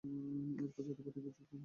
[0.03, 1.59] এর পর জাতীয় পার্টিতে যোগ দেন।